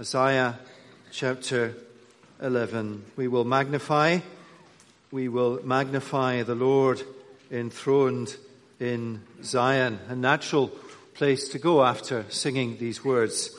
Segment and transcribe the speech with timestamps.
[0.00, 0.58] Isaiah
[1.12, 1.74] chapter
[2.40, 3.04] 11.
[3.16, 4.20] We will magnify,
[5.10, 7.02] we will magnify the Lord
[7.50, 8.34] enthroned
[8.78, 9.98] in Zion.
[10.08, 10.68] A natural
[11.12, 13.50] place to go after singing these words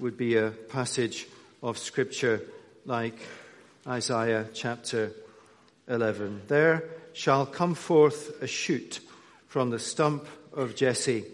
[0.00, 1.28] would be a passage
[1.62, 2.42] of scripture
[2.84, 3.16] like
[3.86, 5.12] Isaiah chapter
[5.86, 6.42] 11.
[6.48, 8.98] There shall come forth a shoot
[9.46, 11.24] from the stump of Jesse,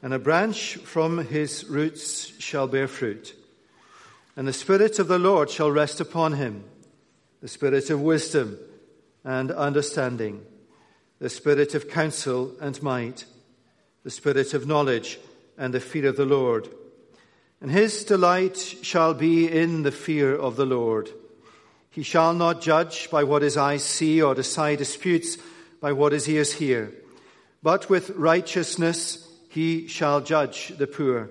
[0.00, 3.34] and a branch from his roots shall bear fruit.
[4.36, 6.64] And the Spirit of the Lord shall rest upon him,
[7.40, 8.58] the Spirit of wisdom
[9.24, 10.44] and understanding,
[11.20, 13.26] the Spirit of counsel and might,
[14.02, 15.20] the Spirit of knowledge
[15.56, 16.68] and the fear of the Lord.
[17.60, 21.10] And his delight shall be in the fear of the Lord.
[21.90, 25.38] He shall not judge by what his eyes see or decide disputes
[25.80, 26.92] by what his ears hear.
[27.62, 31.30] But with righteousness he shall judge the poor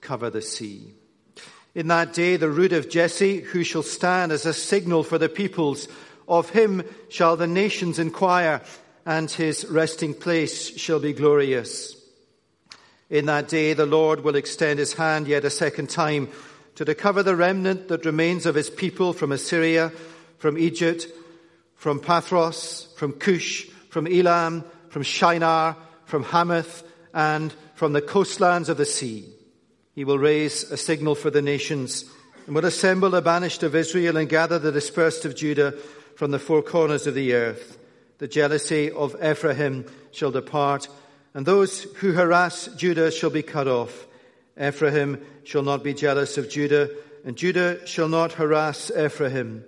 [0.00, 0.94] cover the sea.
[1.74, 5.28] In that day, the root of Jesse, who shall stand as a signal for the
[5.28, 5.88] peoples,
[6.26, 8.62] of him shall the nations inquire,
[9.06, 11.96] and his resting place shall be glorious.
[13.08, 16.28] In that day, the Lord will extend his hand yet a second time
[16.76, 19.92] to recover the remnant that remains of his people from Assyria,
[20.38, 21.06] from Egypt,
[21.74, 28.76] from Pathros, from Cush, from Elam, from Shinar, from Hamath, and from the coastlands of
[28.76, 29.26] the sea.
[30.00, 32.06] He will raise a signal for the nations
[32.46, 35.72] and will assemble the banished of Israel and gather the dispersed of Judah
[36.16, 37.76] from the four corners of the earth.
[38.16, 40.88] The jealousy of Ephraim shall depart,
[41.34, 44.06] and those who harass Judah shall be cut off.
[44.58, 46.88] Ephraim shall not be jealous of Judah,
[47.22, 49.66] and Judah shall not harass Ephraim,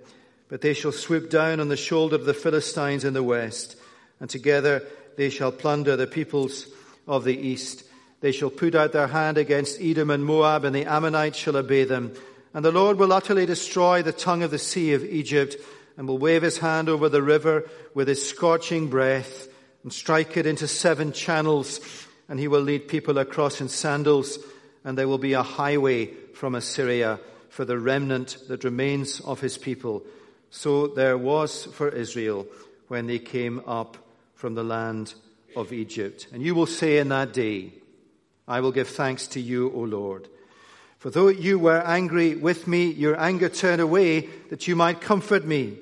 [0.49, 3.75] but they shall swoop down on the shoulder of the Philistines in the west,
[4.19, 4.81] and together
[5.15, 6.65] they shall plunder the peoples
[7.07, 7.83] of the east.
[8.23, 11.83] They shall put out their hand against Edom and Moab, and the Ammonites shall obey
[11.83, 12.13] them.
[12.53, 15.57] And the Lord will utterly destroy the tongue of the sea of Egypt,
[15.97, 19.49] and will wave his hand over the river with his scorching breath,
[19.83, 21.81] and strike it into seven channels,
[22.29, 24.39] and he will lead people across in sandals,
[24.85, 27.19] and there will be a highway from Assyria
[27.49, 30.01] for the remnant that remains of his people.
[30.49, 32.47] So there was for Israel
[32.87, 33.97] when they came up
[34.33, 35.13] from the land
[35.57, 36.27] of Egypt.
[36.31, 37.73] And you will say in that day,
[38.47, 40.27] I will give thanks to you, O Lord.
[40.99, 45.45] For though you were angry with me, your anger turned away that you might comfort
[45.45, 45.77] me.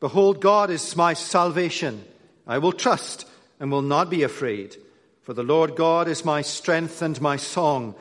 [0.00, 2.04] Behold, God is my salvation.
[2.46, 3.26] I will trust
[3.60, 4.76] and will not be afraid.
[5.22, 7.94] For the Lord God is my strength and my song,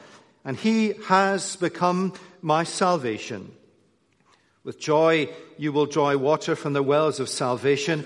[0.46, 3.52] and he has become my salvation.
[4.64, 8.06] With joy you will draw water from the wells of salvation.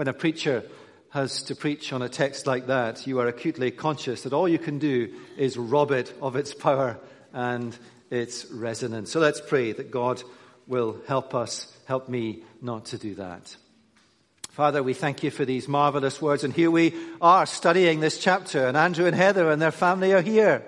[0.00, 0.64] when a preacher
[1.10, 4.58] has to preach on a text like that, you are acutely conscious that all you
[4.58, 6.98] can do is rob it of its power
[7.34, 7.76] and
[8.08, 9.10] its resonance.
[9.10, 10.22] So let's pray that God
[10.66, 13.54] will help us, help me not to do that.
[14.48, 16.44] Father, we thank you for these marvelous words.
[16.44, 20.22] And here we are studying this chapter, and Andrew and Heather and their family are
[20.22, 20.64] here.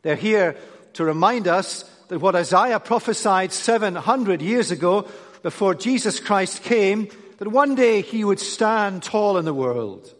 [0.00, 0.56] They're here
[0.94, 5.06] to remind us that what Isaiah prophesied 700 years ago
[5.42, 7.08] before Jesus Christ came
[7.38, 10.12] that one day he would stand tall in the world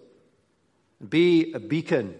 [1.00, 2.14] and be a beacon,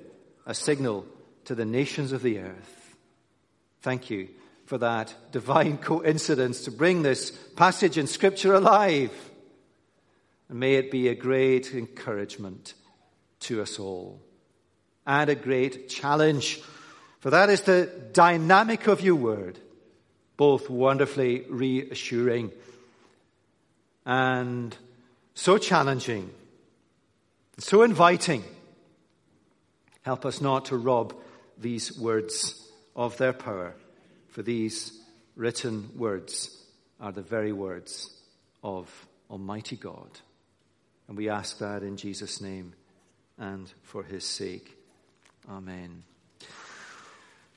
[0.47, 1.07] a signal
[1.45, 2.97] to the nations of the earth.
[3.81, 4.29] Thank you
[4.67, 9.13] for that divine coincidence to bring this passage in Scripture alive.
[10.49, 12.75] And may it be a great encouragement
[13.41, 14.21] to us all
[15.07, 16.61] and a great challenge,
[17.21, 19.59] for that is the dynamic of your word,
[20.37, 22.53] both wonderfully reassuring
[24.05, 24.77] and
[25.35, 26.31] so challenging,
[27.59, 28.45] so inviting.
[30.03, 31.15] Help us not to rob
[31.59, 33.75] these words of their power,
[34.29, 35.01] for these
[35.37, 36.65] written words
[37.01, 38.11] are the very words
[38.63, 38.91] of
[39.31, 40.11] Almighty God.
[41.09, 42.75] And we ask that in Jesus' name
[43.39, 44.77] and for his sake.
[45.49, 46.05] Amen.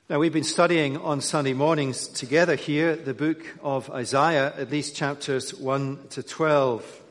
[0.08, 4.94] Now, we've been studying on Sunday mornings together here the book of Isaiah, at least
[4.94, 7.02] chapters 1 to 12.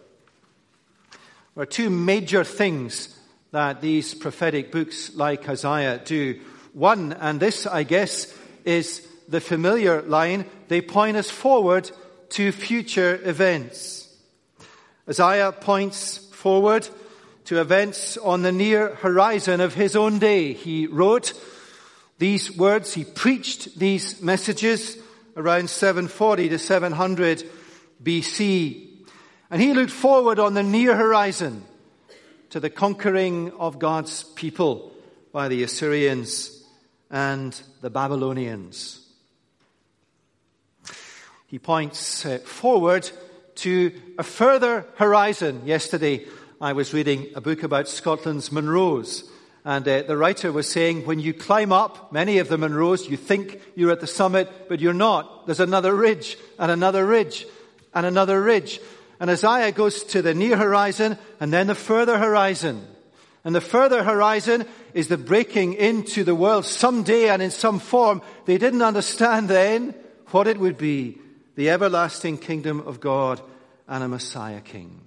[1.55, 3.13] There are two major things
[3.51, 6.39] that these prophetic books like Isaiah do.
[6.71, 8.33] One, and this, I guess,
[8.63, 11.91] is the familiar line, they point us forward
[12.29, 14.07] to future events.
[15.09, 16.87] Isaiah points forward
[17.43, 20.53] to events on the near horizon of his own day.
[20.53, 21.33] He wrote,
[22.17, 22.93] these words.
[22.93, 24.97] He preached these messages
[25.35, 27.43] around 740 to 700
[28.01, 28.89] BC.
[29.49, 31.63] And he looked forward on the near horizon
[32.49, 34.91] to the conquering of God's people
[35.31, 36.63] by the Assyrians
[37.09, 39.01] and the Babylonians.
[41.47, 43.09] He points uh, forward
[43.55, 45.61] to a further horizon.
[45.65, 46.25] Yesterday,
[46.59, 49.29] I was reading a book about Scotland's Munros
[49.65, 53.17] and uh, the writer was saying, when you climb up many of the Munros, you
[53.17, 55.47] think you're at the summit, but you're not.
[55.47, 57.47] There's another ridge, and another ridge,
[57.91, 58.79] and another ridge.
[59.19, 62.85] And Isaiah goes to the near horizon, and then the further horizon.
[63.43, 68.21] And the further horizon is the breaking into the world someday and in some form.
[68.45, 69.95] They didn't understand then
[70.27, 71.17] what it would be
[71.55, 73.41] the everlasting kingdom of God
[73.87, 75.01] and a Messiah king.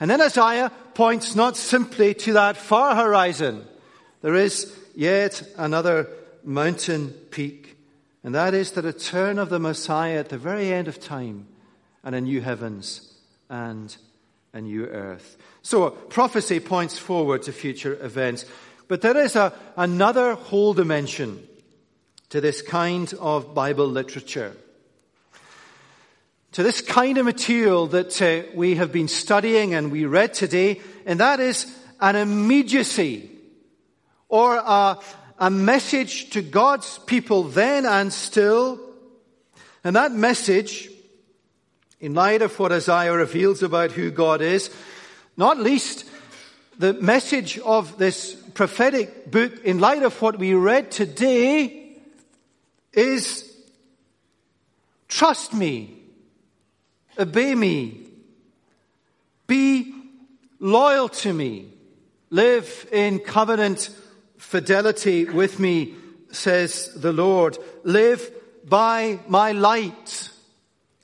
[0.00, 3.64] And then Isaiah points not simply to that far horizon.
[4.22, 6.08] There is yet another
[6.44, 7.76] mountain peak,
[8.22, 11.46] and that is the return of the Messiah at the very end of time
[12.04, 13.12] and a new heavens
[13.48, 13.96] and
[14.52, 15.36] a new earth.
[15.62, 18.44] So prophecy points forward to future events.
[18.86, 21.46] But there is a, another whole dimension
[22.30, 24.54] to this kind of Bible literature
[26.52, 30.80] to this kind of material that uh, we have been studying and we read today,
[31.04, 31.66] and that is
[32.00, 33.30] an immediacy
[34.28, 34.98] or a,
[35.38, 38.80] a message to God's people then and still.
[39.84, 40.90] And that message,
[42.00, 44.70] in light of what Isaiah reveals about who God is,
[45.36, 46.04] not least
[46.78, 51.96] the message of this prophetic book, in light of what we read today,
[52.92, 53.44] is
[55.08, 55.97] trust me.
[57.18, 58.06] Obey me.
[59.46, 59.94] Be
[60.60, 61.72] loyal to me.
[62.30, 63.90] Live in covenant
[64.36, 65.94] fidelity with me,
[66.30, 67.58] says the Lord.
[67.82, 68.30] Live
[68.64, 70.30] by my light.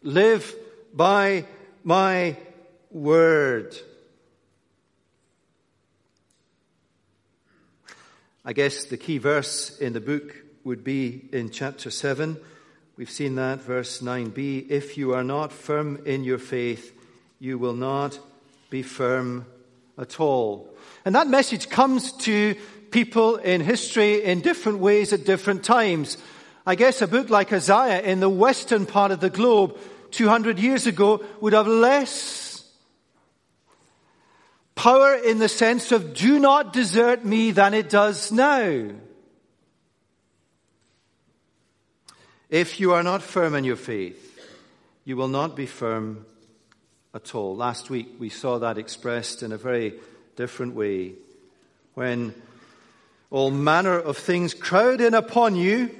[0.03, 0.55] Live
[0.93, 1.47] by
[1.83, 2.37] my
[2.91, 3.77] word.
[8.45, 12.37] I guess the key verse in the book would be in chapter 7
[12.97, 14.71] We've seen that, verse 9b.
[14.71, 16.97] If you are not firm in your faith,
[17.41, 18.21] you will not
[18.71, 19.47] be firm
[19.99, 20.73] at all.
[21.05, 22.55] And that message comes to
[22.93, 26.19] people in history in different ways at different times.
[26.65, 29.77] I guess a book like Isaiah in the western part of the globe
[30.13, 32.65] 200 years ago would have less
[34.77, 38.91] power in the sense of do not desert me than it does now.
[42.51, 44.39] If you are not firm in your faith,
[45.05, 46.27] you will not be firm
[47.15, 47.57] at all.
[47.57, 49.95] Last week we saw that expressed in a very
[50.37, 51.13] different way
[51.95, 52.35] when
[53.31, 55.91] all manner of things crowd in upon you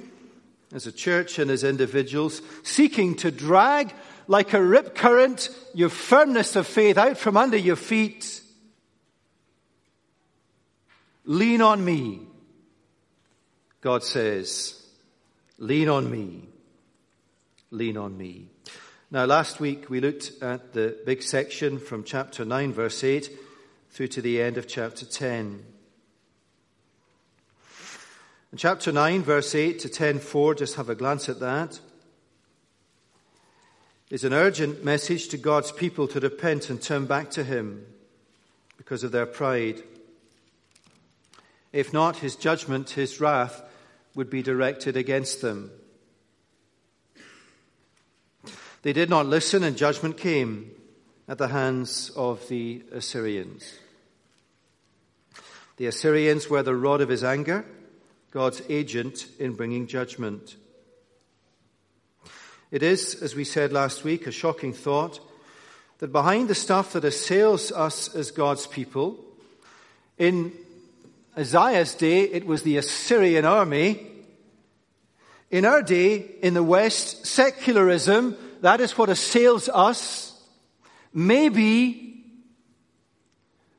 [0.73, 3.93] as a church and as individuals, seeking to drag
[4.27, 8.41] like a rip current your firmness of faith out from under your feet.
[11.25, 12.21] Lean on me,
[13.81, 14.84] God says.
[15.57, 16.49] Lean on me.
[17.71, 18.47] Lean on me.
[19.09, 23.29] Now, last week we looked at the big section from chapter 9, verse 8,
[23.91, 25.63] through to the end of chapter 10.
[28.51, 31.79] In chapter 9, verse 8 to 10, 4, just have a glance at that,
[34.09, 37.85] is an urgent message to God's people to repent and turn back to Him
[38.77, 39.81] because of their pride.
[41.71, 43.61] If not, His judgment, His wrath,
[44.15, 45.71] would be directed against them.
[48.81, 50.71] They did not listen, and judgment came
[51.27, 53.79] at the hands of the Assyrians.
[55.77, 57.65] The Assyrians were the rod of his anger,
[58.31, 60.55] God's agent in bringing judgment.
[62.71, 65.19] It is, as we said last week, a shocking thought
[65.99, 69.17] that behind the stuff that assails us as God's people,
[70.17, 70.53] in
[71.37, 74.07] Isaiah's day, it was the Assyrian army.
[75.51, 80.41] In our day, in the West, secularism, that is what assails us.
[81.13, 82.23] Maybe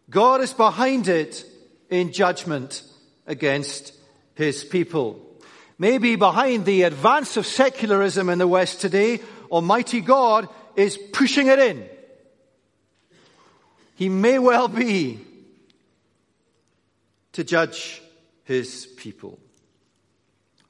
[0.08, 1.44] God is behind it
[1.90, 2.82] in judgment
[3.26, 3.92] against
[4.34, 5.22] his people.
[5.78, 9.20] Maybe behind the advance of secularism in the West today,
[9.50, 11.88] Almighty God is pushing it in.
[13.94, 15.20] He may well be
[17.36, 18.00] to judge
[18.44, 19.38] his people.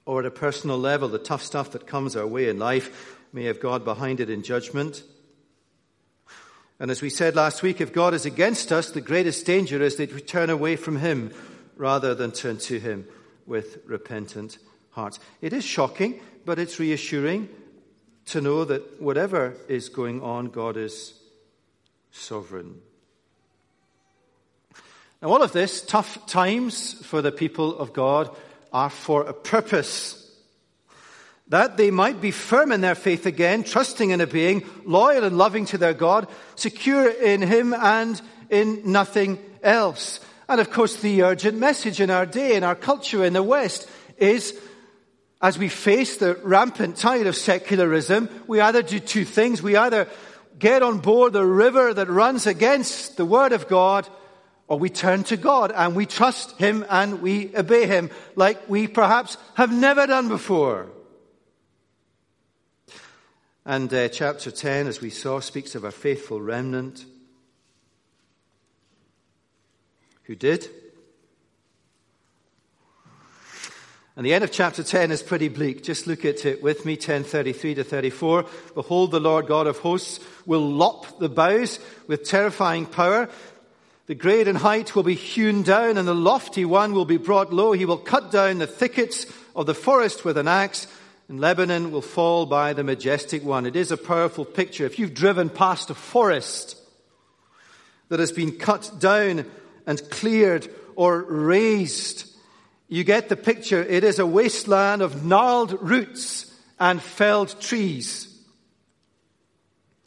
[0.04, 3.44] Or at a personal level, the tough stuff that comes our way in life may
[3.44, 5.04] have God behind it in judgment.
[6.80, 9.94] And as we said last week, if God is against us, the greatest danger is
[9.96, 11.32] that we turn away from Him
[11.76, 13.06] rather than turn to Him
[13.46, 14.58] with repentant
[14.90, 15.20] hearts.
[15.40, 17.48] It is shocking, but it's reassuring
[18.26, 21.14] to know that whatever is going on, God is
[22.10, 22.80] sovereign.
[25.22, 28.34] Now, all of this, tough times for the people of God,
[28.72, 30.22] are for a purpose
[31.48, 35.64] that they might be firm in their faith again, trusting and being, loyal and loving
[35.66, 38.20] to their God, secure in Him and
[38.50, 40.20] in nothing else.
[40.48, 43.88] And of course, the urgent message in our day, in our culture in the West,
[44.18, 44.58] is
[45.40, 49.62] as we face the rampant tide of secularism, we either do two things.
[49.62, 50.08] We either
[50.58, 54.08] get on board the river that runs against the Word of God,
[54.68, 58.88] or we turn to God and we trust Him and we obey Him like we
[58.88, 60.88] perhaps have never done before.
[63.64, 67.04] And uh, chapter 10, as we saw, speaks of a faithful remnant
[70.22, 70.68] who did.
[74.16, 75.82] And the end of chapter 10 is pretty bleak.
[75.82, 78.46] Just look at it with me, 1033 to 34.
[78.74, 83.28] Behold, the Lord God of hosts will lop the boughs with terrifying power.
[84.06, 87.52] The great and height will be hewn down, and the lofty one will be brought
[87.52, 87.72] low.
[87.72, 90.86] He will cut down the thickets of the forest with an axe
[91.28, 93.66] and Lebanon will fall by the majestic one.
[93.66, 94.86] It is a powerful picture.
[94.86, 96.80] If you've driven past a forest
[98.08, 99.44] that has been cut down
[99.86, 102.30] and cleared or razed,
[102.88, 103.82] you get the picture.
[103.82, 108.32] It is a wasteland of gnarled roots and felled trees.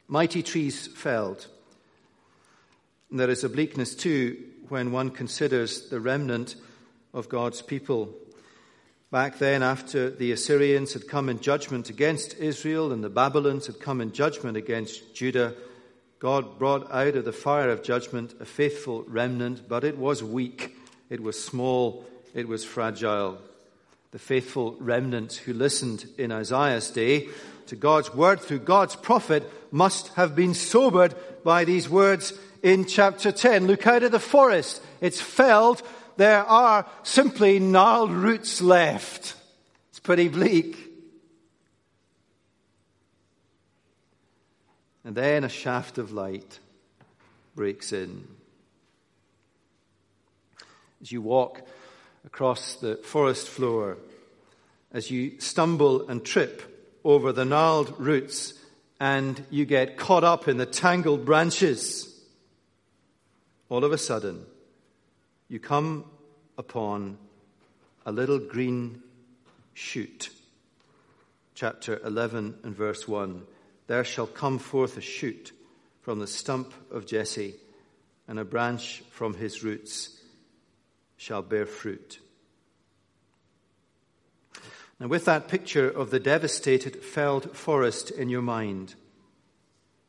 [0.07, 1.45] Mighty trees felled.
[3.09, 4.37] And there is a bleakness too
[4.69, 6.55] when one considers the remnant
[7.13, 8.13] of God's people.
[9.11, 13.79] Back then, after the Assyrians had come in judgment against Israel and the Babylons had
[13.79, 15.55] come in judgment against Judah,
[16.19, 20.75] God brought out of the fire of judgment a faithful remnant, but it was weak,
[21.09, 23.39] it was small, it was fragile.
[24.11, 27.29] The faithful remnant who listened in Isaiah's day
[27.67, 33.31] to God's word through God's prophet must have been sobered by these words in chapter
[33.31, 33.67] 10.
[33.67, 34.81] Look out of the forest.
[35.01, 35.81] It's felled
[36.17, 39.35] there are simply gnarled roots left.
[39.89, 40.77] It's pretty bleak.
[45.05, 46.59] And then a shaft of light
[47.55, 48.27] breaks in.
[51.01, 51.61] As you walk
[52.25, 53.97] across the forest floor,
[54.91, 58.53] as you stumble and trip over the gnarled roots,
[58.99, 62.08] and you get caught up in the tangled branches,
[63.69, 64.45] all of a sudden,
[65.47, 66.05] you come
[66.57, 67.17] upon
[68.05, 69.01] a little green
[69.73, 70.31] shoot.
[71.53, 73.43] Chapter 11 and verse 1
[73.87, 75.51] There shall come forth a shoot
[76.01, 77.55] from the stump of Jesse,
[78.27, 80.19] and a branch from his roots
[81.17, 82.19] shall bear fruit.
[84.99, 88.95] Now, with that picture of the devastated, felled forest in your mind,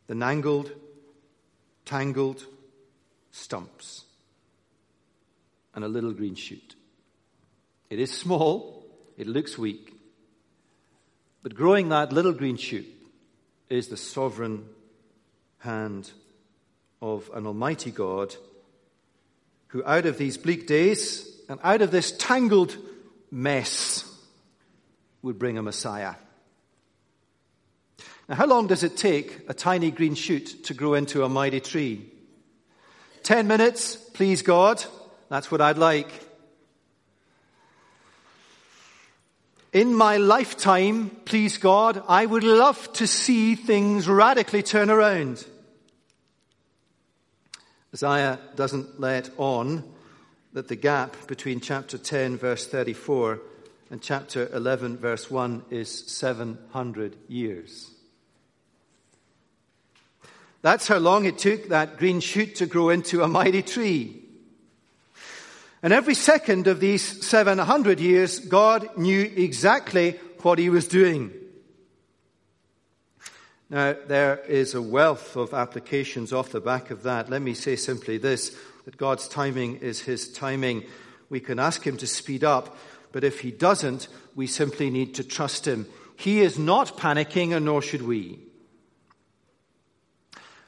[0.06, 0.72] the nangled,
[1.84, 2.44] tangled
[3.30, 4.04] stumps,
[5.74, 6.74] and a little green shoot.
[7.88, 8.84] It is small,
[9.16, 9.94] it looks weak,
[11.42, 12.86] but growing that little green shoot
[13.68, 14.66] is the sovereign
[15.58, 16.10] hand
[17.00, 18.34] of an almighty God
[19.68, 22.76] who, out of these bleak days and out of this tangled
[23.30, 24.04] mess,
[25.22, 26.14] would bring a Messiah.
[28.28, 31.60] Now, how long does it take a tiny green shoot to grow into a mighty
[31.60, 32.10] tree?
[33.22, 34.84] Ten minutes, please God.
[35.28, 36.08] That's what I'd like.
[39.72, 45.46] In my lifetime, please God, I would love to see things radically turn around.
[47.94, 49.84] Isaiah doesn't let on
[50.52, 53.40] that the gap between chapter 10, verse 34,
[53.90, 57.90] and chapter 11, verse 1 is 700 years.
[60.62, 64.22] That's how long it took that green shoot to grow into a mighty tree.
[65.82, 71.32] And every second of these 700 years, God knew exactly what he was doing.
[73.70, 77.30] Now, there is a wealth of applications off the back of that.
[77.30, 80.84] Let me say simply this, that God's timing is his timing.
[81.30, 82.76] We can ask him to speed up,
[83.12, 85.86] but if he doesn't, we simply need to trust him.
[86.16, 88.40] He is not panicking, and nor should we.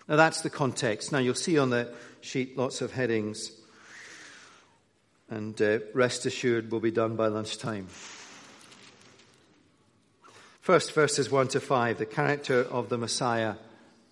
[0.08, 1.12] Now, that's the context.
[1.12, 3.52] Now, you'll see on the sheet lots of headings
[5.28, 7.86] and uh, rest assured we'll be done by lunchtime.
[10.60, 13.54] First, verses 1 to 5, the character of the Messiah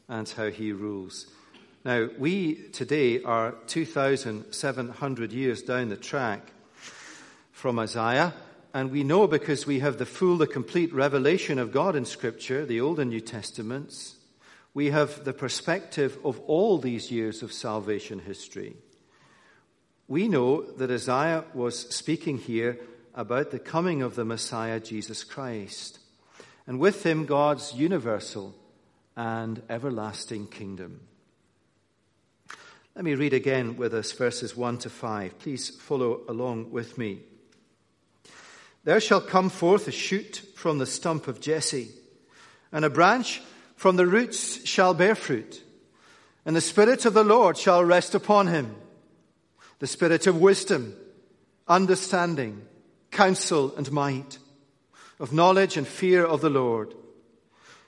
[0.08, 1.26] and how he rules.
[1.84, 6.52] Now, we today are 2,700 years down the track
[7.52, 8.32] from Isaiah,
[8.72, 12.64] and we know because we have the full, the complete revelation of God in Scripture,
[12.64, 14.16] the Old and New Testaments,
[14.74, 18.76] we have the perspective of all these years of salvation history
[20.10, 22.80] we know that Isaiah was speaking here
[23.14, 26.00] about the coming of the Messiah, Jesus Christ,
[26.66, 28.56] and with him God's universal
[29.16, 31.02] and everlasting kingdom.
[32.96, 35.38] Let me read again with us verses 1 to 5.
[35.38, 37.20] Please follow along with me.
[38.82, 41.92] There shall come forth a shoot from the stump of Jesse,
[42.72, 43.42] and a branch
[43.80, 45.62] from the roots shall bear fruit,
[46.44, 48.76] and the Spirit of the Lord shall rest upon him
[49.78, 50.94] the spirit of wisdom,
[51.66, 52.60] understanding,
[53.10, 54.36] counsel, and might,
[55.18, 56.92] of knowledge and fear of the Lord.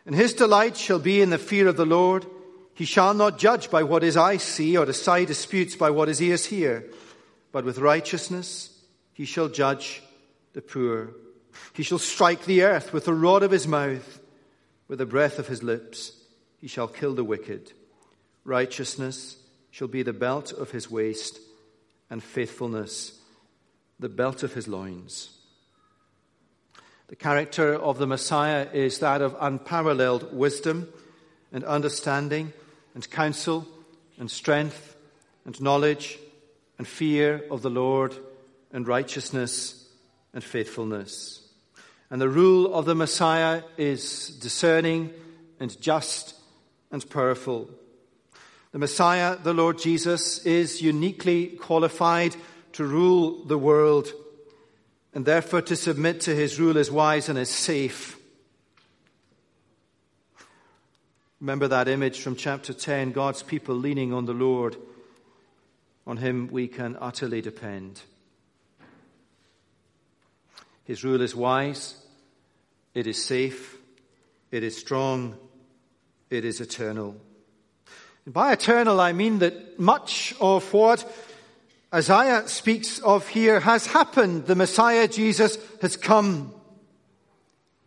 [0.06, 2.24] And his delight shall be in the fear of the Lord.
[2.72, 6.22] He shall not judge by what his eyes see, or decide disputes by what his
[6.22, 6.86] ears hear,
[7.52, 8.70] but with righteousness
[9.12, 10.02] he shall judge
[10.54, 11.10] the poor.
[11.74, 14.20] He shall strike the earth with the rod of his mouth,
[14.92, 16.12] with the breath of his lips.
[16.58, 17.72] He shall kill the wicked.
[18.44, 19.38] Righteousness
[19.70, 21.40] shall be the belt of his waist
[22.10, 23.18] and faithfulness,
[23.98, 25.30] the belt of his loins.
[27.06, 30.92] The character of the Messiah is that of unparalleled wisdom
[31.54, 32.52] and understanding
[32.94, 33.66] and counsel
[34.18, 34.94] and strength
[35.46, 36.18] and knowledge
[36.76, 38.14] and fear of the Lord
[38.74, 39.88] and righteousness
[40.34, 41.41] and faithfulness.
[42.12, 45.14] And the rule of the Messiah is discerning
[45.58, 46.34] and just
[46.90, 47.70] and powerful.
[48.72, 52.36] The Messiah, the Lord Jesus, is uniquely qualified
[52.74, 54.12] to rule the world,
[55.14, 58.18] and therefore to submit to his rule is wise and is safe.
[61.40, 64.76] Remember that image from chapter 10 God's people leaning on the Lord.
[66.06, 68.02] On him we can utterly depend.
[70.84, 72.01] His rule is wise,
[72.94, 73.76] it is safe,
[74.50, 75.36] it is strong,
[76.30, 77.16] it is eternal.
[78.26, 81.04] By eternal, I mean that much of what
[81.92, 84.46] Isaiah speaks of here has happened.
[84.46, 86.54] The Messiah Jesus has come.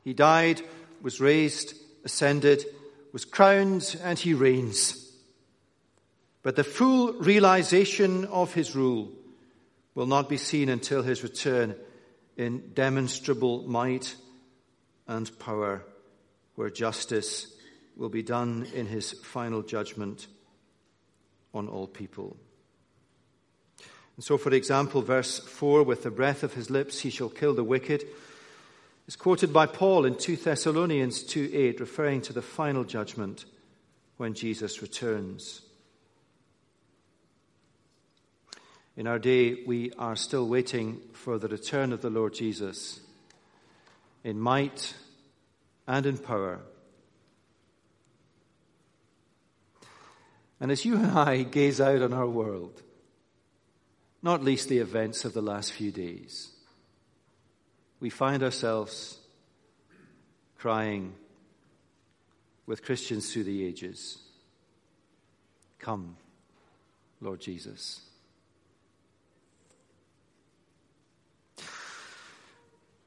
[0.03, 0.61] He died,
[1.01, 2.65] was raised, ascended,
[3.13, 5.01] was crowned, and he reigns.
[6.43, 9.11] But the full realization of his rule
[9.95, 11.75] will not be seen until his return
[12.37, 14.15] in demonstrable might
[15.07, 15.83] and power,
[16.55, 17.47] where justice
[17.95, 20.27] will be done in his final judgment
[21.53, 22.35] on all people.
[24.15, 27.53] And so, for example, verse 4 with the breath of his lips he shall kill
[27.53, 28.05] the wicked
[29.07, 33.45] is quoted by Paul in 2 Thessalonians 2 8, referring to the final judgment
[34.17, 35.61] when Jesus returns.
[38.97, 43.01] In our day, we are still waiting for the return of the Lord Jesus
[44.25, 44.93] in might
[45.87, 46.59] and in power
[50.59, 52.81] And as you and I gaze out on our world,
[54.21, 56.51] not least the events of the last few days,
[57.99, 59.19] we find ourselves
[60.57, 61.13] crying
[62.65, 64.17] with Christians through the ages
[65.77, 66.15] Come,
[67.21, 68.01] Lord Jesus.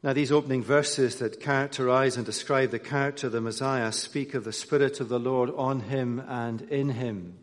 [0.00, 4.44] Now, these opening verses that characterize and describe the character of the Messiah speak of
[4.44, 7.36] the Spirit of the Lord on him and in him.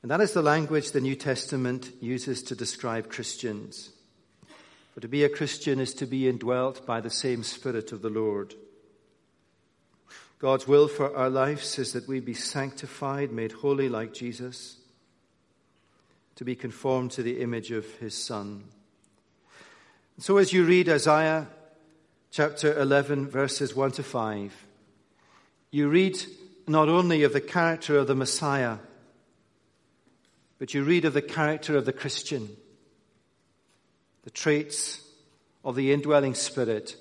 [0.00, 3.90] And that is the language the New Testament uses to describe Christians.
[4.94, 8.08] For to be a Christian is to be indwelt by the same Spirit of the
[8.08, 8.54] Lord.
[10.38, 14.78] God's will for our lives is that we be sanctified, made holy like Jesus,
[16.36, 18.64] to be conformed to the image of his Son.
[20.20, 21.48] So as you read Isaiah
[22.30, 24.66] chapter 11, verses 1 to 5,
[25.70, 26.18] you read
[26.68, 28.76] not only of the character of the Messiah,
[30.58, 32.54] but you read of the character of the Christian,
[34.24, 35.00] the traits
[35.64, 36.96] of the indwelling spirit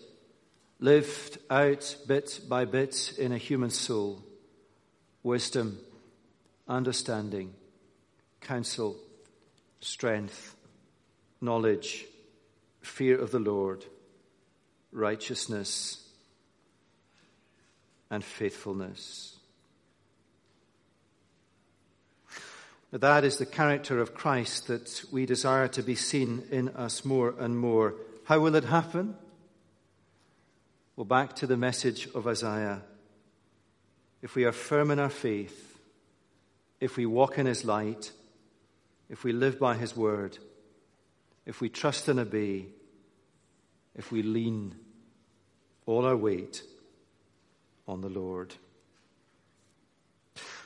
[0.80, 4.24] lived out bit by bit in a human soul.
[5.24, 5.78] Wisdom,
[6.70, 7.54] understanding,
[8.40, 8.96] counsel,
[9.82, 10.56] strength,
[11.42, 12.06] knowledge,
[12.82, 13.86] fear of the Lord,
[14.92, 16.08] righteousness,
[18.10, 19.38] and faithfulness.
[22.92, 27.36] That is the character of Christ that we desire to be seen in us more
[27.38, 27.94] and more.
[28.24, 29.16] How will it happen?
[30.96, 32.82] Well, back to the message of Isaiah.
[34.22, 35.80] If we are firm in our faith,
[36.80, 38.12] if we walk in his light,
[39.08, 40.40] if we live by his word,
[41.50, 42.68] if we trust and obey,
[43.96, 44.76] if we lean
[45.88, 46.62] all our weight
[47.88, 48.54] on the Lord.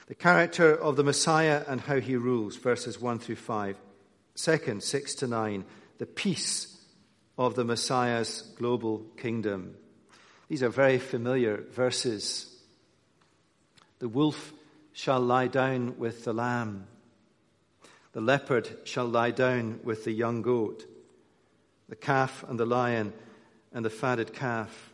[0.08, 3.78] The character of the Messiah and how he rules, verses 1 through 5.
[4.36, 5.64] Second, 6 to 9,
[6.00, 6.78] the peace
[7.38, 9.78] of the Messiah's global kingdom.
[10.50, 12.54] These are very familiar verses.
[14.00, 14.52] The wolf
[14.92, 16.88] shall lie down with the lamb.
[18.14, 20.86] The leopard shall lie down with the young goat.
[21.90, 23.14] The calf and the lion
[23.74, 24.94] and the fatted calf.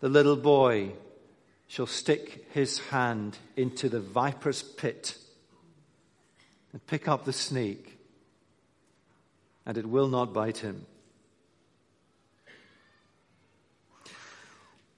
[0.00, 0.92] The little boy
[1.68, 5.16] shall stick his hand into the viper's pit
[6.72, 7.98] and pick up the snake,
[9.64, 10.86] and it will not bite him.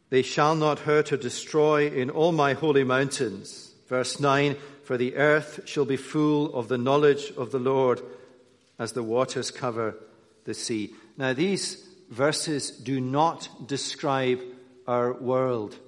[0.08, 3.72] They shall not hurt or destroy in all my holy mountains.
[3.88, 8.00] Verse 9 For the earth shall be full of the knowledge of the Lord
[8.78, 9.96] as the waters cover
[10.44, 10.94] the sea.
[11.16, 14.40] Now, these verses do not describe
[14.86, 15.78] our world.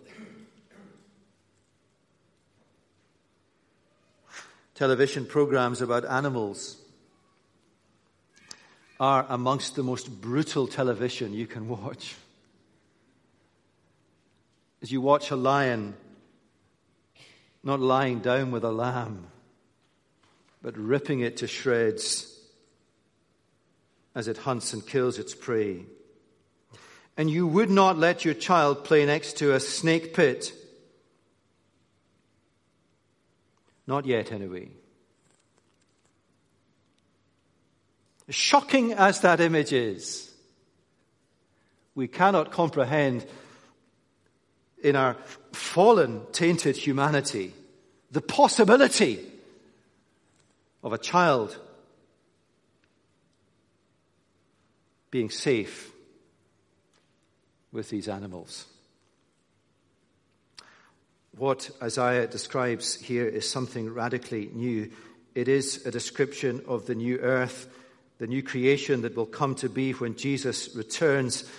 [4.74, 6.76] television programs about animals
[8.98, 12.16] are amongst the most brutal television you can watch.
[14.83, 15.94] As you watch a lion
[17.64, 19.27] not lying down with a lamb,
[20.62, 22.31] but ripping it to shreds
[24.14, 25.87] as it hunts and kills its prey.
[27.16, 30.53] And you would not let your child play next to a snake pit
[33.87, 34.68] Not yet, anyway.
[38.31, 40.33] Shocking as that image is,
[41.94, 43.27] we cannot comprehend
[44.84, 45.16] in our
[45.52, 47.52] fallen, tainted humanity
[48.14, 49.18] the possibility
[50.84, 51.58] of a child
[55.10, 55.90] being safe
[57.72, 58.66] with these animals.
[61.36, 64.92] What Isaiah describes here is something radically new.
[65.34, 67.66] It is a description of the new earth,
[68.18, 71.50] the new creation that will come to be when Jesus returns.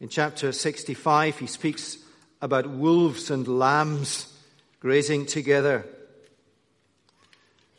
[0.00, 1.98] In chapter 65, he speaks
[2.40, 4.32] about wolves and lambs
[4.80, 5.84] grazing together.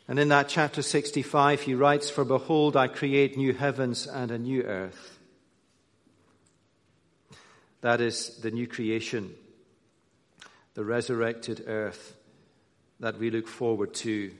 [0.06, 4.38] And in that chapter 65, he writes, For behold, I create new heavens and a
[4.38, 5.18] new earth.
[7.80, 9.34] That is the new creation
[10.74, 12.16] the resurrected earth
[13.00, 14.30] that we look forward to.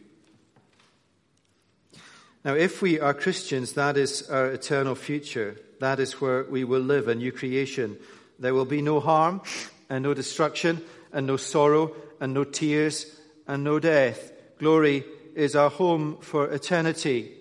[2.45, 5.57] Now, if we are Christians, that is our eternal future.
[5.81, 7.99] That is where we will live, a new creation.
[8.39, 9.43] There will be no harm
[9.91, 13.15] and no destruction and no sorrow and no tears
[13.47, 14.33] and no death.
[14.59, 17.33] Glory is our home for eternity.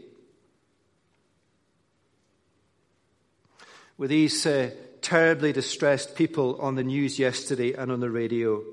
[3.97, 8.63] With these uh, terribly distressed people on the news yesterday and on the radio,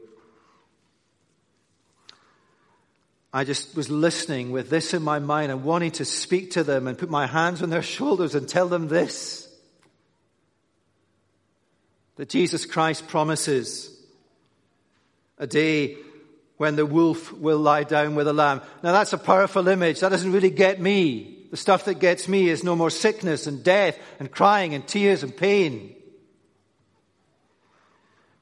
[3.33, 6.87] I just was listening with this in my mind and wanting to speak to them
[6.87, 9.45] and put my hands on their shoulders and tell them this.
[12.16, 13.90] That Jesus Christ promises
[15.38, 15.96] a day
[16.57, 18.62] when the wolf will lie down with the lamb.
[18.83, 20.00] Now that's a powerful image.
[20.00, 21.46] That doesn't really get me.
[21.50, 25.22] The stuff that gets me is no more sickness and death and crying and tears
[25.22, 25.94] and pain.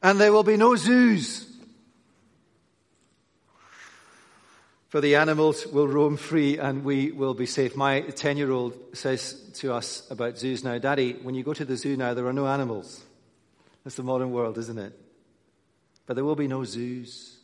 [0.02, 1.50] And there will be no zoos
[4.94, 7.74] for the animals will roam free and we will be safe.
[7.74, 11.64] My 10 year old says to us about zoos now, Daddy, when you go to
[11.64, 13.02] the zoo now, there are no animals.
[13.84, 14.98] That's the modern world, isn't it?
[16.06, 17.38] But there will be no zoos,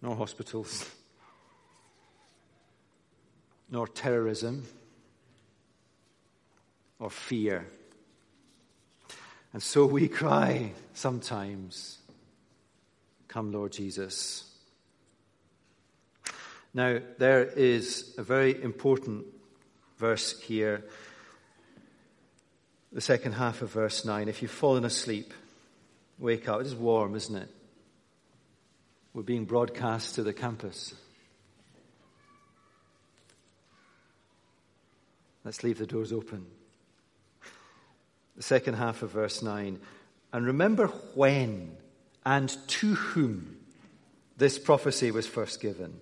[0.00, 0.90] no hospitals,
[3.70, 4.64] nor terrorism,
[6.98, 7.66] or fear.
[9.52, 11.98] And so we cry sometimes,
[13.28, 14.44] Come, Lord Jesus.
[16.72, 19.26] Now, there is a very important
[19.96, 20.84] verse here,
[22.94, 24.28] the second half of verse 9.
[24.28, 25.34] If you've fallen asleep,
[26.18, 26.60] wake up.
[26.60, 27.50] It is warm, isn't it?
[29.12, 30.94] We're being broadcast to the campus.
[35.44, 36.46] Let's leave the doors open.
[38.36, 39.78] The second half of verse 9.
[40.32, 41.76] And remember when
[42.24, 43.56] and to whom
[44.36, 45.94] this prophecy was first given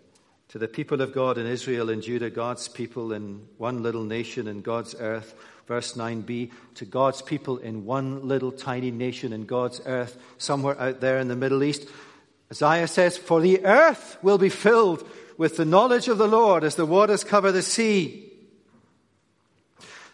[0.48, 4.46] to the people of God in Israel and Judah, God's people in one little nation
[4.46, 5.35] in God's earth.
[5.66, 11.01] Verse 9b, to God's people in one little tiny nation in God's earth, somewhere out
[11.01, 11.88] there in the Middle East.
[12.51, 16.75] Isaiah says, For the earth will be filled with the knowledge of the Lord as
[16.75, 18.31] the waters cover the sea.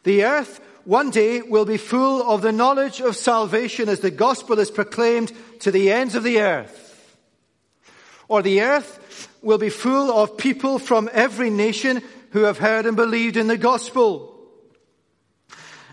[0.04, 4.58] The earth one day will be full of the knowledge of salvation as the gospel
[4.58, 7.16] is proclaimed to the ends of the earth.
[8.28, 12.96] Or the earth will be full of people from every nation who have heard and
[12.96, 14.37] believed in the gospel.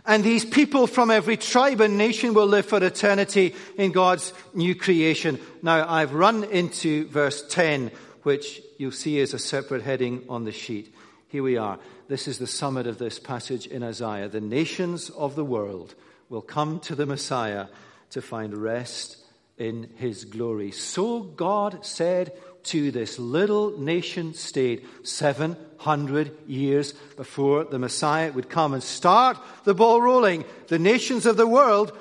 [0.08, 4.76] And these people from every tribe and nation will live for eternity in God's new
[4.76, 5.40] creation.
[5.64, 7.92] Now, I've run into verse 10,
[8.24, 10.94] which you'll see is a separate heading on the sheet.
[11.30, 11.80] Here we are.
[12.08, 14.30] This is the summit of this passage in Isaiah.
[14.30, 15.96] The nations of the world
[16.30, 17.68] will come to the Messiah
[18.12, 19.18] to find rest
[19.58, 20.72] in his glory.
[20.72, 22.32] So God said
[22.66, 29.74] to this little nation state 700 years before the Messiah would come and start the
[29.74, 30.46] ball rolling.
[30.68, 31.98] The nations of the world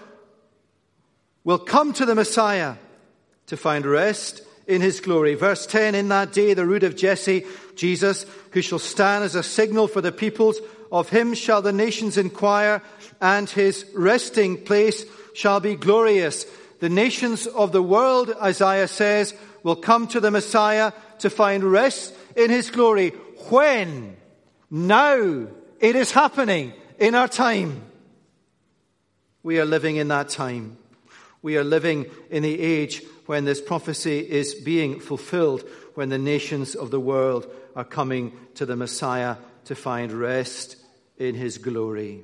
[1.45, 2.77] will come to the Messiah
[3.47, 5.35] to find rest in his glory.
[5.35, 7.45] Verse 10 In that day, the root of Jesse,
[7.77, 10.59] Jesus, who shall stand as a signal for the peoples,
[10.91, 12.83] of him shall the nations inquire,
[13.21, 16.47] and his resting place shall be glorious.
[16.81, 22.15] The nations of the world, Isaiah says, will come to the Messiah to find rest
[22.37, 23.11] in his glory.
[23.51, 24.17] When?
[24.71, 25.49] Now.
[25.81, 27.83] It is happening in our time.
[29.43, 30.79] We are living in that time.
[31.43, 35.63] We are living in the age when this prophecy is being fulfilled,
[35.95, 37.47] when the nations of the world
[37.77, 40.77] are coming to the Messiah to find rest
[41.19, 42.23] in his glory.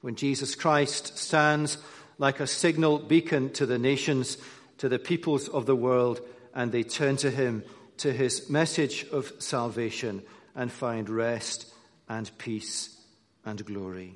[0.00, 1.76] When Jesus Christ stands
[2.16, 4.38] like a signal beacon to the nations,
[4.82, 6.20] to the peoples of the world,
[6.52, 7.62] and they turn to him,
[7.98, 10.20] to his message of salvation,
[10.56, 11.72] and find rest
[12.08, 13.00] and peace
[13.44, 14.12] and glory.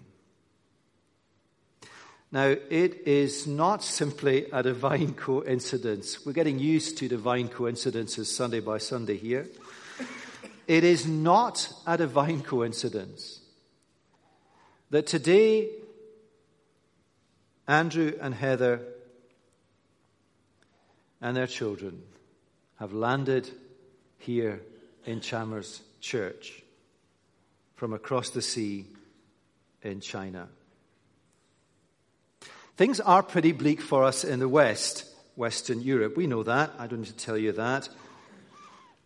[2.33, 6.27] Now, it is not simply a divine coincidence.
[6.27, 9.47] We're getting used to divine coincidences Sunday by Sunday here.
[10.67, 13.39] It is not a divine coincidence
[14.91, 15.69] that today
[17.69, 18.96] Andrew and Heather
[21.21, 22.03] and their children
[22.79, 23.51] have landed
[24.19, 24.61] here
[25.05, 26.63] in Chalmers Church
[27.77, 28.87] from across the sea
[29.83, 30.49] in China.
[32.77, 35.05] Things are pretty bleak for us in the West,
[35.37, 36.17] Western Europe.
[36.17, 36.73] We know that.
[36.79, 37.89] I don't need to tell you that.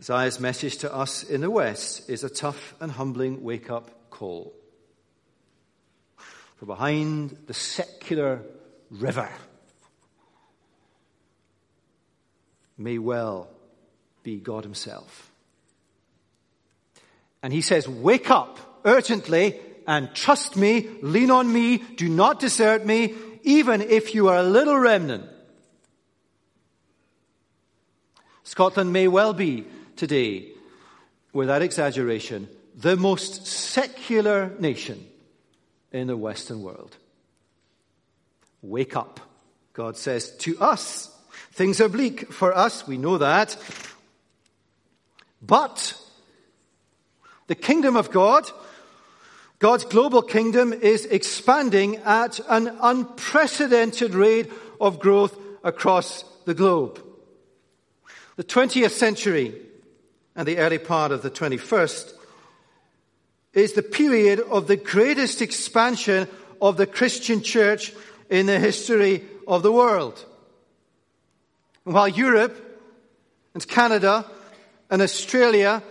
[0.00, 4.54] Isaiah's message to us in the West is a tough and humbling wake up call.
[6.56, 8.42] For behind the secular
[8.90, 9.28] river
[12.80, 13.48] may well
[14.22, 15.30] be God Himself.
[17.42, 22.84] And He says, Wake up urgently and trust me, lean on me, do not desert
[22.84, 25.24] me, even if you are a little remnant.
[28.44, 29.66] Scotland may well be
[29.96, 30.48] today,
[31.32, 35.06] without exaggeration, the most secular nation
[35.92, 36.96] in the Western world.
[38.62, 39.20] Wake up,
[39.72, 41.16] God says to us.
[41.52, 43.56] Things are bleak for us, we know that.
[45.42, 45.94] But
[47.46, 48.50] the kingdom of God,
[49.58, 57.04] God's global kingdom, is expanding at an unprecedented rate of growth across the globe.
[58.36, 59.54] The 20th century
[60.34, 62.12] and the early part of the 21st
[63.52, 66.28] is the period of the greatest expansion
[66.62, 67.92] of the Christian church
[68.30, 70.24] in the history of the world.
[71.90, 72.54] While Europe
[73.52, 74.24] And Canada
[74.90, 75.82] and Australia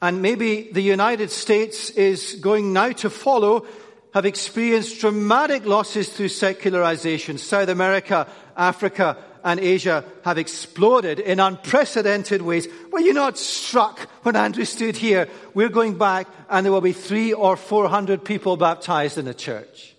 [0.00, 3.66] and maybe the United States is going now to follow
[4.14, 7.38] have experienced dramatic losses through secularization.
[7.38, 12.68] South America, Africa, and Asia have exploded in unprecedented ways.
[12.90, 15.28] Were you not struck when Andrew stood here?
[15.54, 19.34] We're going back and there will be three or four hundred people baptized in the
[19.34, 19.94] church.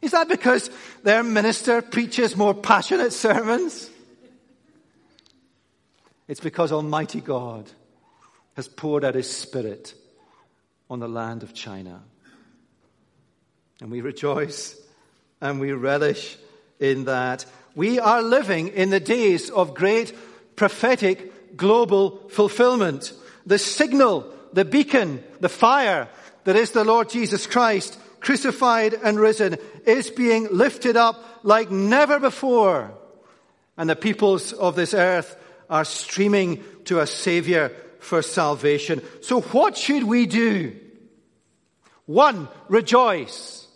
[0.00, 0.70] Is that because
[1.02, 3.90] their minister preaches more passionate sermons?
[6.28, 7.70] It's because Almighty God
[8.54, 9.94] has poured out His Spirit
[10.90, 12.02] on the land of China.
[13.80, 14.76] And we rejoice
[15.40, 16.36] and we relish
[16.80, 17.46] in that.
[17.74, 20.12] We are living in the days of great
[20.56, 23.12] prophetic global fulfillment.
[23.46, 26.08] The signal, the beacon, the fire
[26.44, 32.20] that is the Lord Jesus Christ, crucified and risen, is being lifted up like never
[32.20, 32.92] before.
[33.78, 35.34] And the peoples of this earth
[35.70, 39.00] are streaming to a Savior for salvation.
[39.22, 40.78] So what should we do?
[42.04, 43.66] One, rejoice.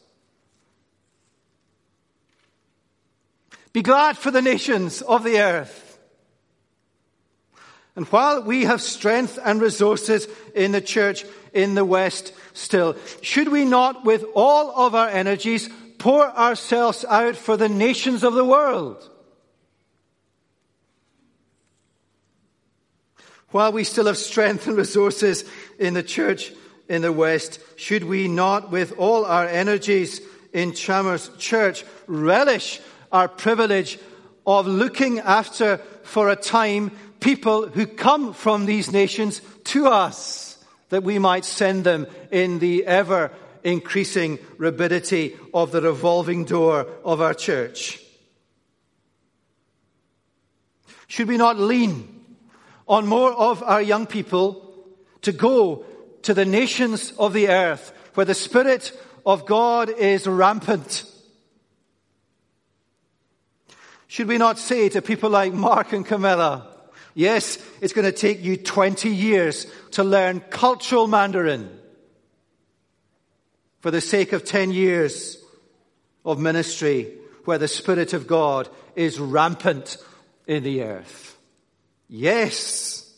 [3.73, 5.92] Be glad for the nations of the earth.
[7.95, 13.49] And while we have strength and resources in the church in the West still, should
[13.49, 18.45] we not, with all of our energies, pour ourselves out for the nations of the
[18.45, 19.09] world?
[23.51, 25.45] While we still have strength and resources
[25.79, 26.53] in the church
[26.89, 30.23] in the West, should we not, with all our energies
[30.55, 32.81] in Chalmers Church, relish
[33.13, 33.99] our privilege
[34.47, 36.91] of looking after for a time
[37.23, 42.85] people who come from these nations to us, that we might send them in the
[42.85, 43.33] ever
[43.65, 47.99] increasing rapidity of the revolving door of our church?
[51.07, 52.25] Should we not lean
[52.89, 54.75] on more of our young people
[55.23, 55.85] to go
[56.23, 58.93] to the nations of the earth where the Spirit
[59.25, 61.05] of God is rampant.
[64.07, 66.72] Should we not say to people like Mark and Camilla,
[67.15, 71.79] yes, it's going to take you 20 years to learn cultural Mandarin
[73.81, 75.39] for the sake of 10 years
[76.25, 77.13] of ministry
[77.45, 79.97] where the Spirit of God is rampant
[80.47, 81.37] in the earth.
[82.09, 83.11] Yes.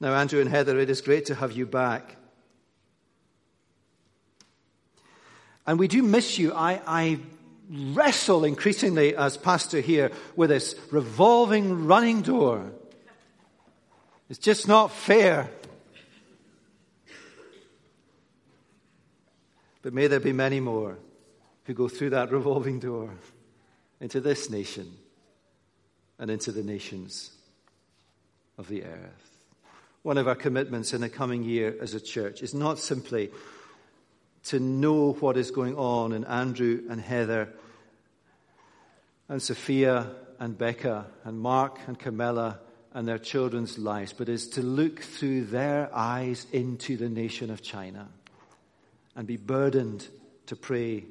[0.00, 2.16] Now, Andrew and Heather, it is great to have you back.
[5.66, 6.52] And we do miss you.
[6.52, 7.18] I, I
[7.68, 12.70] wrestle increasingly as pastor here with this revolving running door.
[14.28, 15.48] It's just not fair.
[19.82, 20.98] But may there be many more
[21.64, 23.10] who go through that revolving door
[24.00, 24.92] into this nation
[26.18, 27.30] and into the nations
[28.58, 29.38] of the earth.
[30.02, 33.30] One of our commitments in the coming year as a church is not simply
[34.46, 37.48] to know what is going on in Andrew and Heather
[39.28, 42.60] and Sophia and Becca and Mark and Camilla
[42.94, 47.60] and their children's lives, but is to look through their eyes into the nation of
[47.60, 48.08] China
[49.16, 50.06] and be burdened
[50.46, 51.04] to pray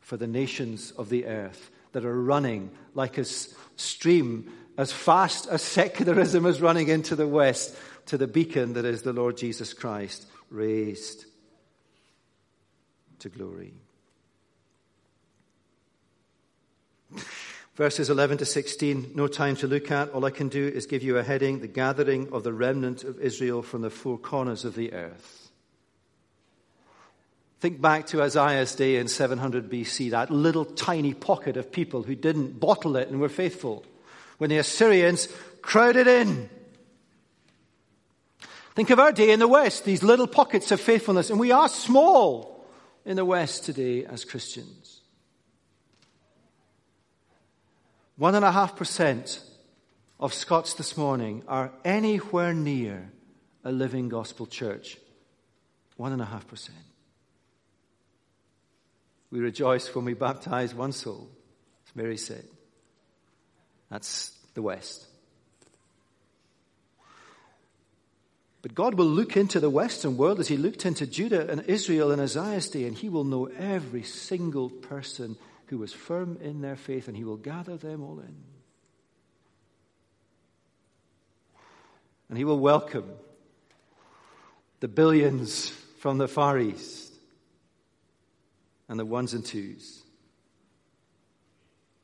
[0.00, 5.62] for the nations of the earth that are running like a stream as fast as
[5.62, 10.26] secularism is running into the West to the beacon that is the Lord Jesus Christ
[10.50, 11.26] raised
[13.22, 13.72] to glory.
[17.74, 20.10] Verses 11 to 16, no time to look at.
[20.10, 23.20] All I can do is give you a heading the gathering of the remnant of
[23.20, 25.50] Israel from the four corners of the earth.
[27.60, 32.16] Think back to Isaiah's day in 700 BC, that little tiny pocket of people who
[32.16, 33.84] didn't bottle it and were faithful.
[34.38, 35.28] When the Assyrians
[35.62, 36.50] crowded in.
[38.74, 41.68] Think of our day in the West, these little pockets of faithfulness, and we are
[41.68, 42.51] small
[43.04, 45.00] in the West today as Christians.
[48.16, 49.42] One and a half percent
[50.20, 53.10] of Scots this morning are anywhere near
[53.64, 54.98] a living gospel church.
[55.96, 56.78] One and a half percent.
[59.30, 61.30] We rejoice when we baptize one soul,
[61.86, 62.44] as Mary said.
[63.90, 65.06] That's the West.
[68.62, 72.12] But God will look into the Western world as He looked into Judah and Israel
[72.12, 75.36] in Isaiah's day, and He will know every single person
[75.66, 78.36] who was firm in their faith, and He will gather them all in.
[82.28, 83.10] And He will welcome
[84.78, 87.12] the billions from the Far East
[88.88, 90.02] and the ones and twos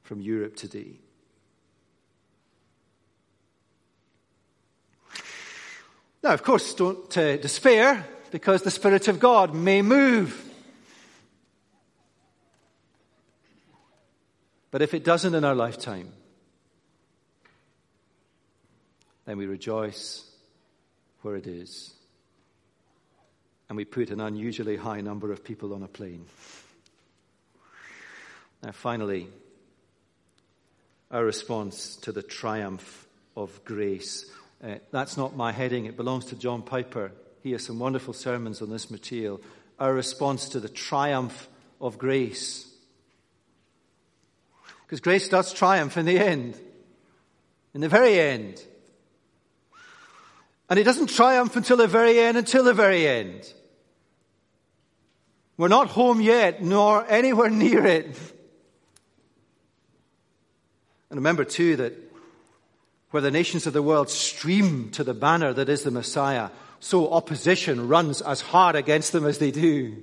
[0.02, 0.98] from Europe today.
[6.22, 10.44] Now, of course, don't uh, despair because the Spirit of God may move.
[14.70, 16.12] But if it doesn't in our lifetime,
[19.24, 20.24] then we rejoice
[21.22, 21.94] where it is.
[23.68, 26.26] And we put an unusually high number of people on a plane.
[28.62, 29.28] Now, finally,
[31.10, 33.06] our response to the triumph
[33.36, 34.30] of grace.
[34.62, 37.12] Uh, that's not my heading, it belongs to John Piper.
[37.42, 39.40] He has some wonderful sermons on this material.
[39.78, 41.48] Our response to the triumph
[41.80, 42.66] of grace.
[44.84, 46.58] Because grace does triumph in the end,
[47.74, 48.60] in the very end.
[50.68, 53.52] And it doesn't triumph until the very end, until the very end.
[55.56, 58.16] We're not home yet, nor anywhere near it.
[61.10, 61.94] And remember, too, that
[63.10, 66.50] where the nations of the world stream to the banner that is the Messiah,
[66.80, 70.02] so opposition runs as hard against them as they do.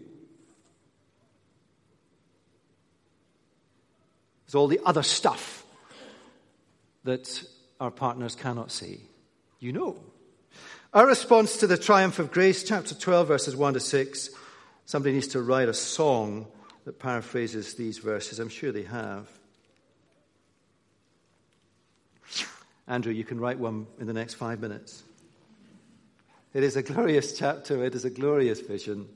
[4.45, 5.65] There's all the other stuff
[7.03, 7.43] that
[7.79, 9.01] our partners cannot see.
[9.59, 9.99] You know.
[10.93, 14.29] Our response to the triumph of grace, chapter 12, verses 1 to 6.
[14.85, 16.47] Somebody needs to write a song
[16.85, 18.39] that paraphrases these verses.
[18.39, 19.27] I'm sure they have.
[22.87, 25.03] Andrew, you can write one in the next five minutes.
[26.53, 29.07] It is a glorious chapter, it is a glorious vision.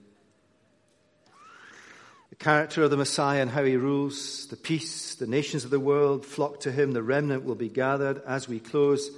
[2.32, 5.80] The character of the Messiah and how he rules, the peace, the nations of the
[5.80, 8.22] world flock to him, the remnant will be gathered.
[8.26, 9.10] As we close,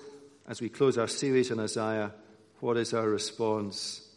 [0.47, 2.13] as we close our series on Isaiah,
[2.59, 4.07] what is our response?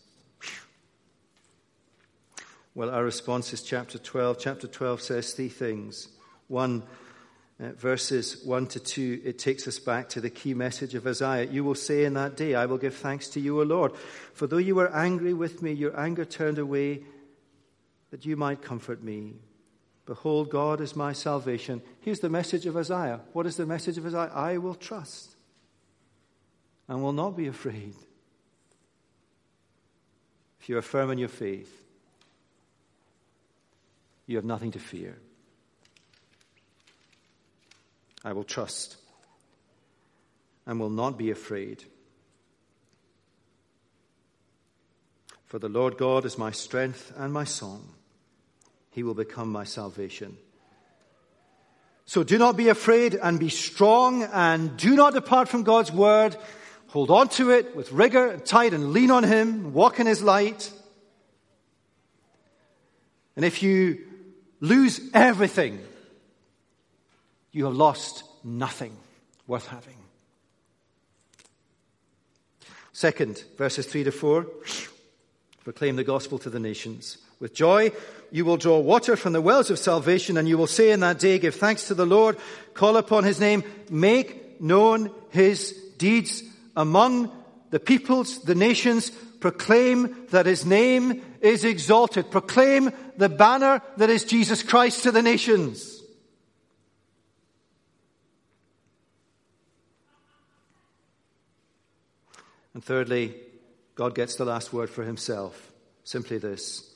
[2.74, 4.38] Well, our response is chapter 12.
[4.38, 6.08] Chapter 12 says three things.
[6.48, 6.82] One,
[7.60, 11.48] uh, verses 1 to 2, it takes us back to the key message of Isaiah.
[11.50, 13.92] You will say in that day, I will give thanks to you, O Lord.
[14.32, 17.04] For though you were angry with me, your anger turned away
[18.10, 19.34] that you might comfort me.
[20.06, 21.80] Behold, God is my salvation.
[22.00, 23.20] Here's the message of Isaiah.
[23.32, 24.30] What is the message of Isaiah?
[24.34, 25.36] I will trust
[26.88, 27.94] and will not be afraid.
[30.60, 31.84] If you are firm in your faith,
[34.26, 35.18] you have nothing to fear.
[38.24, 38.96] I will trust
[40.66, 41.84] and will not be afraid.
[45.44, 47.86] For the Lord God is my strength and my song.
[48.90, 50.36] He will become my salvation.
[52.06, 56.36] So do not be afraid and be strong and do not depart from God's word.
[56.88, 60.22] Hold on to it with rigor and tight and lean on Him, walk in His
[60.22, 60.70] light.
[63.36, 64.04] And if you
[64.60, 65.80] lose everything
[67.54, 68.96] you have lost nothing
[69.46, 69.96] worth having.
[72.92, 74.46] Second, verses 3 to 4
[75.62, 77.18] proclaim the gospel to the nations.
[77.40, 77.92] With joy,
[78.30, 81.18] you will draw water from the wells of salvation, and you will say in that
[81.18, 82.36] day, Give thanks to the Lord,
[82.74, 86.42] call upon his name, make known his deeds
[86.76, 87.30] among
[87.70, 94.24] the peoples, the nations, proclaim that his name is exalted, proclaim the banner that is
[94.24, 96.03] Jesus Christ to the nations.
[102.74, 103.34] And thirdly,
[103.94, 105.72] God gets the last word for himself.
[106.02, 106.90] Simply this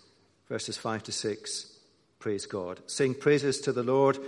[0.49, 1.79] verses 5 to 6.
[2.19, 2.81] Praise God.
[2.87, 4.19] Sing praises to the Lord,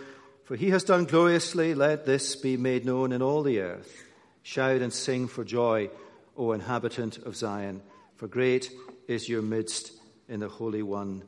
[0.45, 1.75] for he has done gloriously.
[1.75, 4.05] Let this be made known in all the earth.
[4.43, 5.91] Shout and sing for joy,
[6.37, 7.83] O inhabitant of Zion,
[8.15, 8.71] for great
[9.09, 9.93] is your midst
[10.29, 11.25] in the Holy One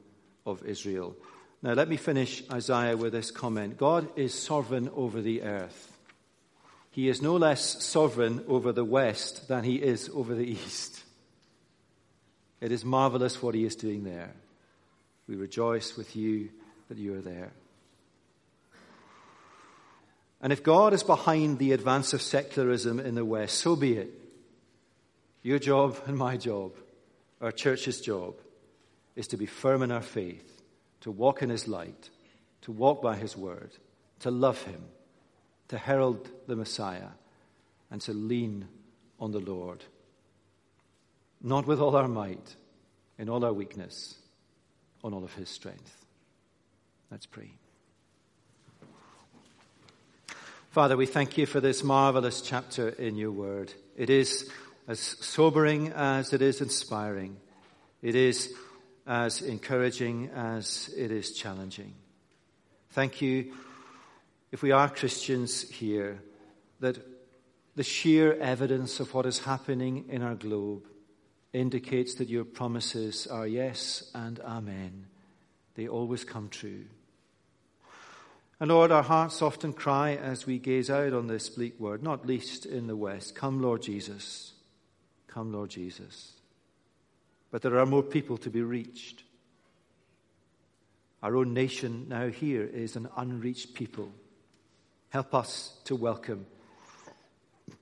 [0.46, 1.16] of Israel.
[1.62, 5.91] Now, let me finish Isaiah with this comment God is sovereign over the earth.
[6.92, 11.02] He is no less sovereign over the West than he is over the East.
[12.60, 14.34] It is marvelous what he is doing there.
[15.26, 16.50] We rejoice with you
[16.90, 17.50] that you are there.
[20.42, 24.10] And if God is behind the advance of secularism in the West, so be it.
[25.42, 26.72] Your job and my job,
[27.40, 28.34] our church's job,
[29.16, 30.62] is to be firm in our faith,
[31.00, 32.10] to walk in his light,
[32.62, 33.70] to walk by his word,
[34.20, 34.84] to love him
[35.72, 37.08] to herald the Messiah
[37.90, 38.68] and to lean
[39.18, 39.82] on the Lord.
[41.40, 42.56] Not with all our might,
[43.18, 44.16] in all our weakness,
[45.02, 45.96] on all of his strength.
[47.10, 47.52] Let's pray.
[50.72, 53.72] Father, we thank you for this marvelous chapter in your word.
[53.96, 54.50] It is
[54.86, 57.38] as sobering as it is inspiring.
[58.02, 58.52] It is
[59.06, 61.94] as encouraging as it is challenging.
[62.90, 63.54] Thank you
[64.52, 66.22] if we are Christians here,
[66.80, 66.98] that
[67.74, 70.86] the sheer evidence of what is happening in our globe
[71.54, 75.06] indicates that your promises are yes and amen.
[75.74, 76.84] They always come true.
[78.60, 82.26] And Lord, our hearts often cry as we gaze out on this bleak world, not
[82.26, 84.52] least in the West Come, Lord Jesus.
[85.26, 86.32] Come, Lord Jesus.
[87.50, 89.24] But there are more people to be reached.
[91.22, 94.12] Our own nation now here is an unreached people.
[95.12, 96.46] Help us to welcome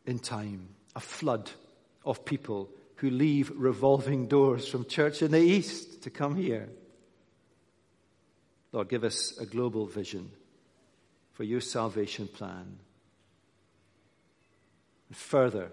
[0.04, 0.66] in time
[0.96, 1.48] a flood
[2.04, 6.68] of people who leave revolving doors from church in the East to come here.
[8.72, 10.32] Lord, give us a global vision
[11.34, 12.80] for your salvation plan.
[15.06, 15.70] And further,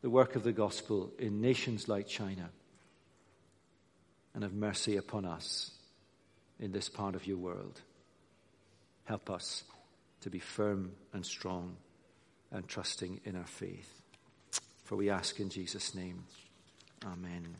[0.00, 2.50] the work of the gospel in nations like China.
[4.32, 5.72] And have mercy upon us
[6.60, 7.80] in this part of your world.
[9.06, 9.64] Help us
[10.22, 11.76] to be firm and strong
[12.50, 14.02] and trusting in our faith.
[14.84, 16.24] For we ask in Jesus' name.
[17.04, 17.56] Amen.